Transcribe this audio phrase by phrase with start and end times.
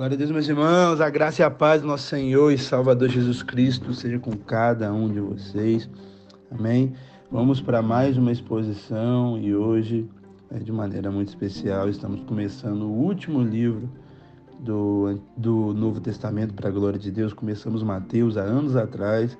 [0.00, 3.10] Glória a Deus, meus irmãos, a graça e a paz do nosso Senhor e Salvador
[3.10, 5.90] Jesus Cristo seja com cada um de vocês.
[6.50, 6.94] Amém?
[7.30, 10.08] Vamos para mais uma exposição e hoje,
[10.50, 13.90] é, de maneira muito especial, estamos começando o último livro
[14.60, 17.34] do, do Novo Testamento para a glória de Deus.
[17.34, 19.36] Começamos Mateus há anos atrás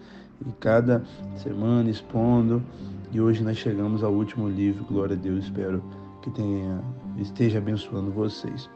[0.47, 1.03] e cada
[1.37, 2.63] semana expondo
[3.11, 4.85] e hoje nós chegamos ao último livro.
[4.85, 5.83] Glória a Deus, espero
[6.21, 6.83] que tenha,
[7.19, 8.69] esteja abençoando vocês.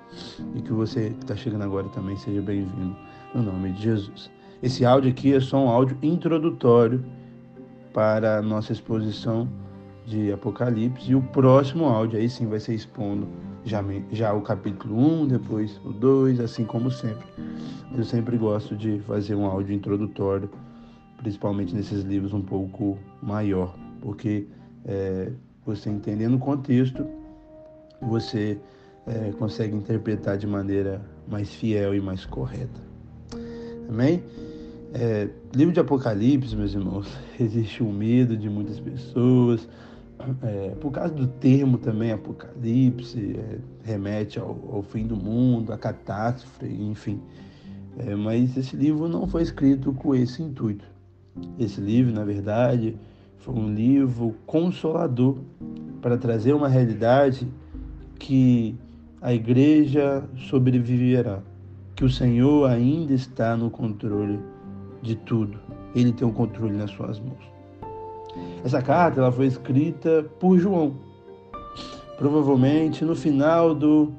[0.54, 2.96] E que você que está chegando agora também seja bem-vindo,
[3.34, 4.30] no nome de Jesus.
[4.62, 7.04] Esse áudio aqui é só um áudio introdutório
[7.92, 9.48] para a nossa exposição
[10.06, 11.10] de Apocalipse.
[11.10, 13.26] E o próximo áudio aí sim vai ser expondo
[13.64, 17.26] já, já o capítulo 1, depois o 2, assim como sempre.
[17.96, 20.50] Eu sempre gosto de fazer um áudio introdutório,
[21.18, 24.46] principalmente nesses livros um pouco maior, porque
[24.84, 25.30] é,
[25.64, 27.06] você entendendo o contexto,
[28.00, 28.58] você
[29.06, 32.80] é, consegue interpretar de maneira mais fiel e mais correta.
[33.88, 34.22] Amém?
[34.92, 39.68] É, livro de Apocalipse, meus irmãos, existe um medo de muitas pessoas,
[40.42, 45.78] é, por causa do termo também Apocalipse, é, remete ao, ao, fim do mundo, à
[45.78, 47.20] catástrofe, enfim.
[47.98, 50.84] É, mas esse livro não foi escrito com esse intuito.
[51.58, 52.96] Esse livro, na verdade,
[53.38, 55.38] foi um livro consolador
[56.00, 57.46] para trazer uma realidade
[58.18, 58.76] que
[59.20, 61.40] a igreja sobreviverá,
[61.96, 64.38] que o Senhor ainda está no controle
[65.02, 65.58] de tudo.
[65.94, 67.44] Ele tem o controle nas suas mãos.
[68.64, 70.94] Essa carta ela foi escrita por João,
[72.18, 74.12] provavelmente no final do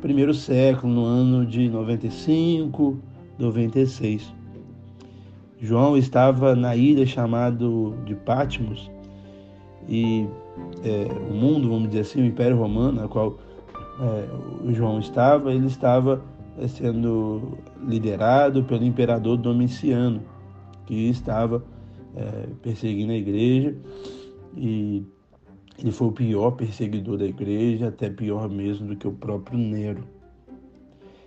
[0.00, 2.98] primeiro século, no ano de 95,
[3.38, 4.34] 96.
[5.60, 7.64] João estava na ilha chamada
[8.04, 8.90] de Patmos
[9.88, 10.26] e
[10.84, 13.38] é, o mundo, vamos dizer assim, o Império Romano, na qual
[14.00, 16.22] é, o João estava, ele estava
[16.58, 20.22] é, sendo liderado pelo imperador Domiciano,
[20.86, 21.64] que estava
[22.14, 23.74] é, perseguindo a igreja
[24.56, 25.04] e
[25.78, 30.04] ele foi o pior perseguidor da igreja, até pior mesmo do que o próprio Nero.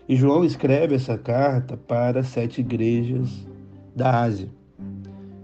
[0.07, 3.45] E João escreve essa carta para sete igrejas
[3.95, 4.49] da Ásia.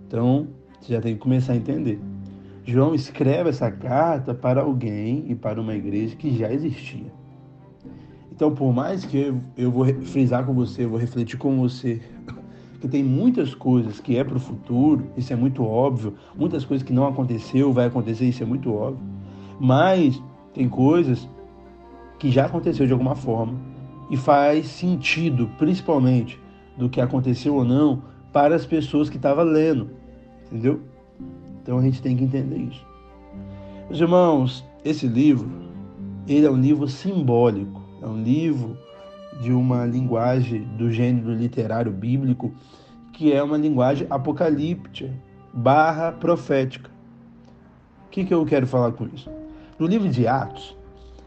[0.07, 0.47] Então,
[0.81, 1.99] você já tem que começar a entender.
[2.65, 7.13] João escreve essa carta para alguém e para uma igreja que já existia.
[8.31, 12.01] Então, por mais que eu vou frisar com você, eu vou refletir com você,
[12.81, 16.85] que tem muitas coisas que é para o futuro, isso é muito óbvio, muitas coisas
[16.85, 19.05] que não aconteceu, vai acontecer, isso é muito óbvio.
[19.59, 20.21] Mas
[20.51, 21.29] tem coisas
[22.17, 23.53] que já aconteceu de alguma forma
[24.09, 26.39] e faz sentido, principalmente
[26.75, 28.01] do que aconteceu ou não,
[28.33, 29.91] para as pessoas que estavam lendo,
[30.47, 30.81] entendeu?
[31.65, 32.85] Então a gente tem que entender isso.
[33.89, 35.49] Meus irmãos, esse livro,
[36.27, 38.77] ele é um livro simbólico, é um livro
[39.41, 42.53] de uma linguagem do gênero literário bíblico
[43.13, 45.11] que é uma linguagem apocalíptica
[45.51, 46.91] barra profética.
[48.05, 49.27] O que, que eu quero falar com isso?
[49.79, 50.77] No livro de Atos,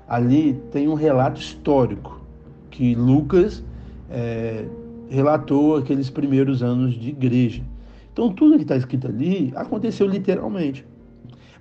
[0.06, 2.20] ali tem um relato histórico
[2.70, 3.64] que Lucas
[4.08, 4.66] é,
[5.10, 7.64] relatou aqueles primeiros anos de igreja.
[8.18, 10.84] Então, tudo que está escrito ali aconteceu literalmente.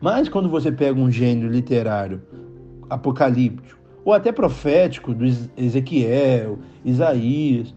[0.01, 2.19] Mas quando você pega um gênero literário
[2.89, 5.23] apocalíptico, ou até profético, do
[5.55, 7.75] Ezequiel, Isaías,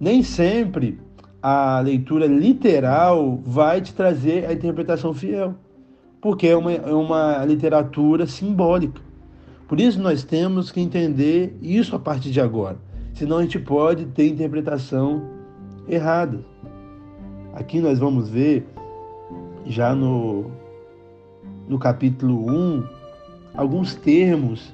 [0.00, 0.98] nem sempre
[1.42, 5.54] a leitura literal vai te trazer a interpretação fiel,
[6.18, 9.02] porque é uma, é uma literatura simbólica.
[9.68, 12.78] Por isso nós temos que entender isso a partir de agora,
[13.12, 15.28] senão a gente pode ter interpretação
[15.86, 16.42] errada.
[17.58, 18.64] Aqui nós vamos ver,
[19.66, 20.48] já no,
[21.68, 22.86] no capítulo 1,
[23.52, 24.72] alguns termos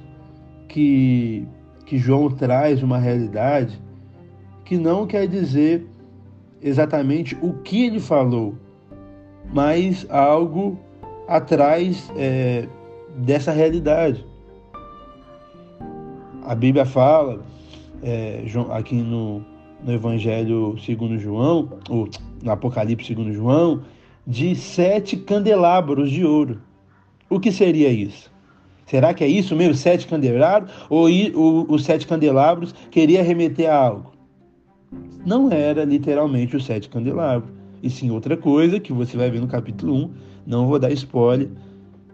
[0.67, 1.47] que,
[1.87, 3.81] que João traz uma realidade
[4.63, 5.83] que não quer dizer
[6.61, 8.53] exatamente o que ele falou,
[9.51, 10.77] mas algo
[11.27, 12.67] atrás é,
[13.17, 14.23] dessa realidade.
[16.43, 17.43] A Bíblia fala,
[18.03, 19.43] é, aqui no,
[19.85, 22.09] no Evangelho segundo João, ou
[22.43, 23.83] no Apocalipse segundo João,
[24.25, 26.59] de sete candelabros de ouro.
[27.29, 28.31] O que seria isso?
[28.87, 30.73] Será que é isso mesmo, sete candelabros?
[30.89, 31.07] Ou
[31.69, 34.11] os sete candelabros queria remeter a algo?
[35.23, 37.51] Não era literalmente os sete candelabros,
[37.83, 40.11] e sim outra coisa que você vai ver no capítulo 1.
[40.47, 41.49] Não vou dar spoiler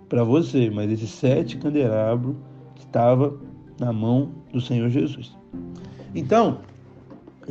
[0.10, 2.36] para você, mas esse sete candelabro
[2.78, 3.34] estava
[3.80, 5.34] na mão do Senhor Jesus.
[6.14, 6.60] Então,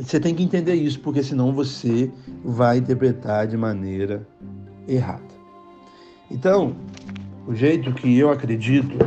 [0.03, 2.11] você tem que entender isso, porque senão você
[2.43, 4.27] vai interpretar de maneira
[4.87, 5.21] errada.
[6.29, 6.75] Então,
[7.47, 8.97] o jeito que eu acredito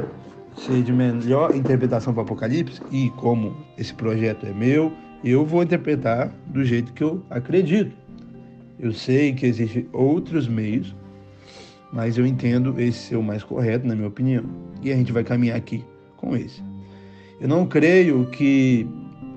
[0.57, 4.93] ser de melhor interpretação para o Apocalipse, e como esse projeto é meu,
[5.25, 7.97] Eu vou interpretar do jeito que eu acredito.
[8.79, 10.95] Eu sei que existem outros meios,
[11.91, 14.45] mas eu entendo esse ser o mais correto, na minha opinião.
[14.83, 15.83] E a gente vai caminhar aqui
[16.19, 16.63] com esse.
[17.41, 18.87] Eu não creio que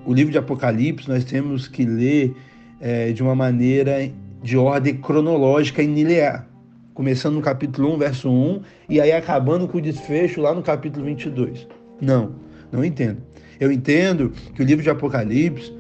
[0.07, 2.33] o livro de Apocalipse nós temos que ler
[2.79, 4.09] é, de uma maneira
[4.41, 6.47] de ordem cronológica e linear,
[6.93, 11.05] começando no capítulo 1, verso 1, e aí acabando com o desfecho lá no capítulo
[11.05, 11.67] 22.
[11.99, 12.35] Não,
[12.71, 13.21] não entendo.
[13.59, 15.73] Eu entendo que o livro de Apocalipse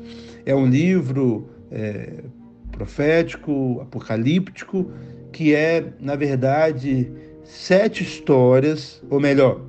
[0.45, 2.21] é um livro é,
[2.69, 4.91] profético, apocalíptico,
[5.31, 7.09] que é, na verdade,
[7.45, 9.61] sete histórias, ou melhor,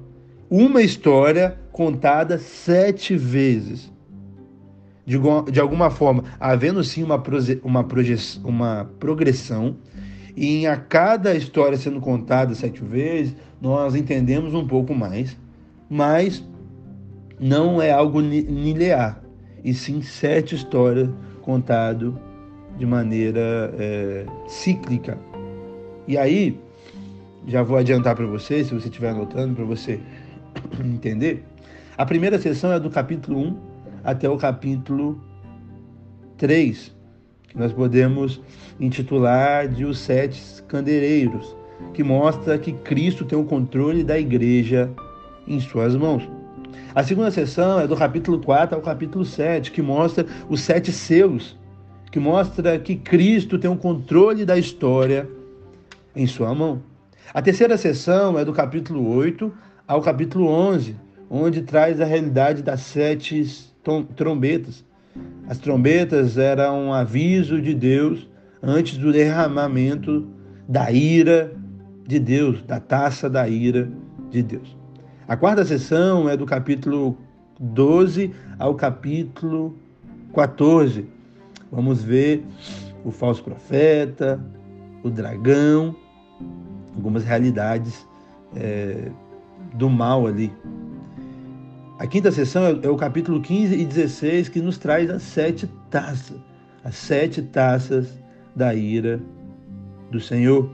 [0.51, 3.97] uma história contada sete vezes.
[5.09, 5.17] De,
[5.51, 7.17] de alguma forma, havendo sim uma,
[7.65, 7.87] uma,
[8.45, 9.75] uma progressão,
[10.37, 15.35] e em a cada história sendo contada sete vezes, nós entendemos um pouco mais,
[15.89, 16.45] mas
[17.41, 19.23] não é algo linear,
[19.65, 21.09] e sim sete histórias
[21.41, 22.13] contadas
[22.77, 25.17] de maneira é, cíclica.
[26.07, 26.61] E aí,
[27.47, 30.01] já vou adiantar para você, se você estiver anotando, para você
[30.85, 31.47] entender.
[31.97, 33.68] A primeira sessão é do capítulo 1
[34.09, 35.21] até o capítulo
[36.39, 36.97] 3,
[37.47, 38.41] que nós podemos
[38.81, 41.55] intitular de Os Sete Candeeiros,
[41.93, 44.91] que mostra que Cristo tem o controle da igreja
[45.47, 46.27] em suas mãos.
[46.95, 51.55] A segunda sessão é do capítulo 4 ao capítulo 7, que mostra os sete selos,
[52.11, 55.29] que mostra que Cristo tem o controle da história
[56.17, 56.83] em sua mão.
[57.35, 59.53] A terceira sessão é do capítulo 8
[59.87, 60.97] ao capítulo 11,
[61.29, 63.68] onde traz a realidade das sete
[64.17, 64.85] trombetas.
[65.49, 68.29] As trombetas eram um aviso de Deus
[68.63, 70.27] antes do derramamento
[70.69, 71.53] da ira
[72.07, 73.91] de Deus, da taça da ira
[74.31, 74.77] de Deus.
[75.27, 77.17] A quarta sessão é do capítulo
[77.61, 79.77] 12 ao capítulo
[80.35, 81.07] 14.
[81.71, 82.45] Vamos ver
[83.05, 84.41] o falso profeta,
[85.03, 85.95] o dragão,
[86.95, 88.07] algumas realidades
[88.57, 89.11] é,
[89.75, 90.53] do mal ali.
[91.99, 95.69] A quinta sessão é, é o capítulo 15 e 16 que nos traz as sete
[95.91, 96.37] taças,
[96.85, 98.17] as sete taças
[98.55, 99.21] da ira
[100.09, 100.71] do Senhor.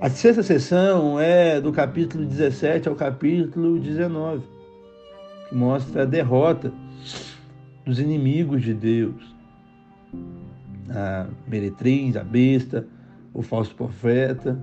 [0.00, 4.44] A sexta sessão é do capítulo 17 ao capítulo 19,
[5.48, 6.72] que mostra a derrota
[7.84, 9.34] dos inimigos de Deus.
[10.88, 12.86] A meretriz, a besta,
[13.34, 14.56] o falso profeta.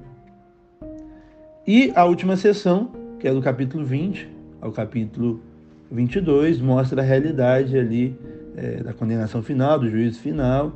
[1.67, 4.29] E a última sessão, que é do capítulo 20
[4.61, 5.48] ao capítulo
[5.91, 8.15] 22, mostra a realidade ali
[8.55, 10.73] é, da condenação final, do juízo final.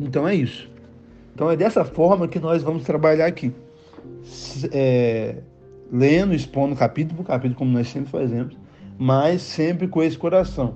[0.00, 0.70] Então é isso.
[1.34, 3.52] Então é dessa forma que nós vamos trabalhar aqui.
[4.72, 5.36] É,
[5.90, 8.56] lendo, expondo capítulo por capítulo, como nós sempre fazemos,
[8.98, 10.74] mas sempre com esse coração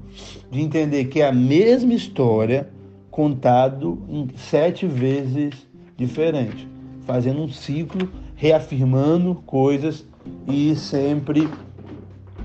[0.50, 2.69] de entender que é a mesma história
[3.11, 5.67] contado em sete vezes
[5.97, 6.69] diferente,
[7.05, 10.06] fazendo um ciclo, reafirmando coisas
[10.49, 11.49] e sempre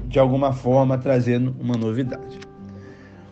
[0.08, 2.40] de alguma forma trazendo uma novidade.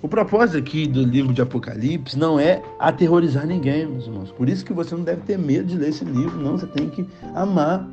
[0.01, 4.31] O propósito aqui do livro de Apocalipse não é aterrorizar ninguém, meus irmãos.
[4.31, 6.89] Por isso que você não deve ter medo de ler esse livro, não, você tem
[6.89, 7.87] que amar.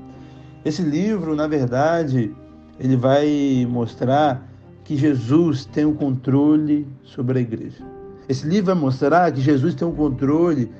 [0.64, 2.30] Esse livro, na verdade,
[2.78, 4.46] ele vai mostrar
[4.84, 7.82] que Jesus tem o controle sobre a igreja.
[8.28, 10.70] Esse livro vai mostrar que Jesus tem o controle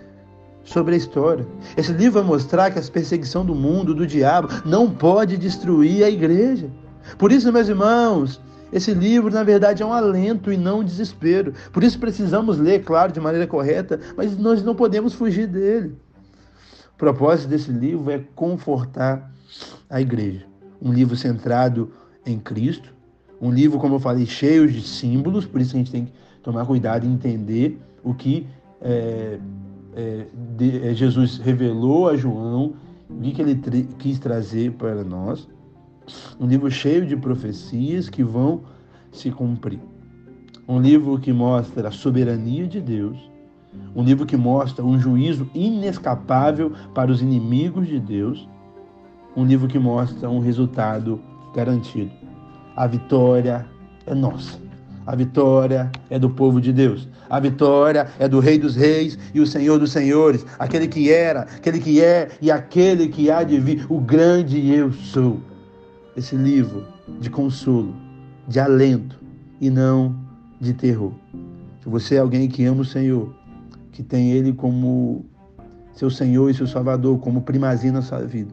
[0.64, 1.46] sobre a história.
[1.76, 6.10] Esse livro vai mostrar que a perseguição do mundo, do diabo, não pode destruir a
[6.10, 6.70] igreja.
[7.18, 8.40] Por isso, meus irmãos,
[8.72, 11.52] esse livro, na verdade, é um alento e não um desespero.
[11.72, 15.94] Por isso precisamos ler, claro, de maneira correta, mas nós não podemos fugir dele.
[16.94, 19.30] O propósito desse livro é confortar
[19.90, 20.46] a igreja.
[20.80, 21.92] Um livro centrado
[22.24, 22.94] em Cristo,
[23.40, 26.64] um livro, como eu falei, cheio de símbolos, por isso a gente tem que tomar
[26.64, 28.46] cuidado e entender o que
[28.80, 29.38] é,
[29.94, 32.74] é, de, é, Jesus revelou a João,
[33.10, 33.60] o que ele
[33.98, 35.46] quis trazer para nós
[36.38, 38.62] um livro cheio de profecias que vão
[39.10, 39.80] se cumprir.
[40.66, 43.18] Um livro que mostra a soberania de Deus,
[43.94, 48.48] um livro que mostra um juízo inescapável para os inimigos de Deus,
[49.36, 51.20] um livro que mostra um resultado
[51.54, 52.10] garantido.
[52.76, 53.66] A vitória
[54.06, 54.58] é nossa.
[55.04, 57.08] A vitória é do povo de Deus.
[57.28, 61.40] A vitória é do Rei dos Reis e o Senhor dos Senhores, aquele que era,
[61.40, 65.40] aquele que é e aquele que há de vir, o grande eu sou
[66.16, 66.84] esse livro
[67.20, 67.94] de consolo,
[68.46, 69.18] de alento
[69.60, 70.14] e não
[70.60, 71.12] de terror.
[71.80, 73.34] Se você é alguém que ama o Senhor,
[73.90, 75.24] que tem Ele como
[75.92, 78.52] seu Senhor e seu Salvador, como primazia na sua vida,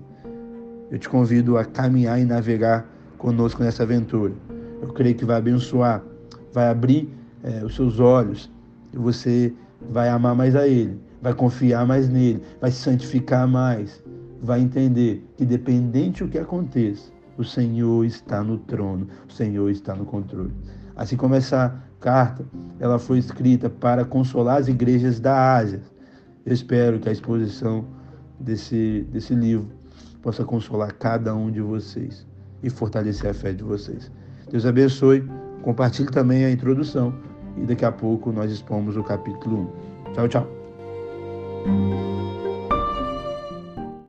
[0.89, 2.88] eu te convido a caminhar e navegar
[3.18, 4.34] conosco nessa aventura.
[4.82, 6.04] Eu creio que vai abençoar,
[6.51, 7.10] vai abrir
[7.44, 8.50] é, os seus olhos,
[8.94, 9.54] e você
[9.92, 14.04] vai amar mais a Ele, vai confiar mais nele, vai se santificar mais,
[14.42, 19.96] vai entender que, dependente do que aconteça, o Senhor está no trono, o Senhor está
[19.96, 20.51] no controle.
[20.93, 22.46] Assim como essa carta,
[22.81, 25.81] ela foi escrita para consolar as igrejas da Ásia.
[26.46, 27.86] Eu espero que a exposição
[28.38, 29.69] desse, desse livro
[30.22, 32.27] possa consolar cada um de vocês
[32.62, 34.12] e fortalecer a fé de vocês.
[34.51, 35.24] Deus abençoe.
[35.62, 37.13] Compartilhe também a introdução
[37.58, 39.72] e daqui a pouco nós expomos o capítulo
[40.10, 40.13] 1.
[40.13, 40.48] Tchau, tchau.